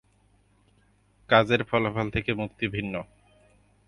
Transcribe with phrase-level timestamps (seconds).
[1.29, 2.93] কাজের ফলাফল থেকে মুক্তি ভিন্ন।